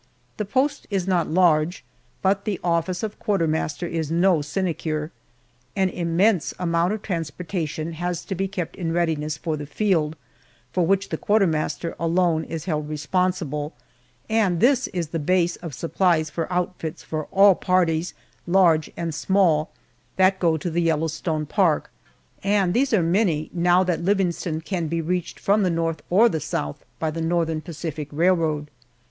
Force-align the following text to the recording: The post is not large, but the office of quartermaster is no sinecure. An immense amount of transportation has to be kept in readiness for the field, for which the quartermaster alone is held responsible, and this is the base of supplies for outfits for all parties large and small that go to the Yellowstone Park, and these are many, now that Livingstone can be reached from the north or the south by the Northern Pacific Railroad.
The 0.37 0.45
post 0.45 0.87
is 0.89 1.07
not 1.07 1.29
large, 1.29 1.85
but 2.23 2.45
the 2.45 2.59
office 2.63 3.03
of 3.03 3.19
quartermaster 3.19 3.85
is 3.85 4.09
no 4.09 4.41
sinecure. 4.41 5.11
An 5.75 5.89
immense 5.89 6.55
amount 6.57 6.93
of 6.93 7.03
transportation 7.03 7.93
has 7.93 8.25
to 8.25 8.33
be 8.33 8.47
kept 8.47 8.75
in 8.75 8.93
readiness 8.93 9.37
for 9.37 9.55
the 9.55 9.67
field, 9.67 10.15
for 10.71 10.87
which 10.87 11.09
the 11.09 11.19
quartermaster 11.19 11.95
alone 11.99 12.45
is 12.45 12.65
held 12.65 12.89
responsible, 12.89 13.75
and 14.27 14.59
this 14.59 14.87
is 14.87 15.09
the 15.09 15.19
base 15.19 15.55
of 15.57 15.71
supplies 15.71 16.31
for 16.31 16.51
outfits 16.51 17.03
for 17.03 17.25
all 17.25 17.53
parties 17.53 18.15
large 18.47 18.89
and 18.97 19.13
small 19.13 19.69
that 20.15 20.39
go 20.39 20.57
to 20.57 20.71
the 20.71 20.81
Yellowstone 20.81 21.45
Park, 21.45 21.91
and 22.43 22.73
these 22.73 22.91
are 22.91 23.03
many, 23.03 23.51
now 23.53 23.83
that 23.83 24.01
Livingstone 24.03 24.61
can 24.61 24.87
be 24.87 24.99
reached 24.99 25.39
from 25.39 25.61
the 25.61 25.69
north 25.69 26.01
or 26.09 26.27
the 26.27 26.39
south 26.41 26.83
by 26.97 27.11
the 27.11 27.21
Northern 27.21 27.61
Pacific 27.61 28.07
Railroad. 28.11 28.71